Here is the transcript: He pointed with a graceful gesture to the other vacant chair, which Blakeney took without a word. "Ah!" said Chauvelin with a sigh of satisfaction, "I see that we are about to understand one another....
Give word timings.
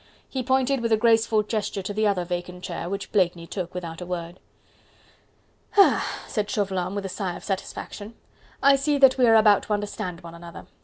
He 0.27 0.41
pointed 0.41 0.79
with 0.81 0.91
a 0.91 0.97
graceful 0.97 1.43
gesture 1.43 1.83
to 1.83 1.93
the 1.93 2.07
other 2.07 2.25
vacant 2.25 2.63
chair, 2.63 2.89
which 2.89 3.11
Blakeney 3.11 3.45
took 3.45 3.75
without 3.75 4.01
a 4.01 4.05
word. 4.07 4.39
"Ah!" 5.77 6.23
said 6.27 6.49
Chauvelin 6.49 6.95
with 6.95 7.05
a 7.05 7.07
sigh 7.09 7.35
of 7.35 7.43
satisfaction, 7.43 8.15
"I 8.63 8.77
see 8.77 8.97
that 8.97 9.19
we 9.19 9.27
are 9.27 9.35
about 9.35 9.61
to 9.61 9.73
understand 9.73 10.21
one 10.21 10.33
another.... 10.33 10.65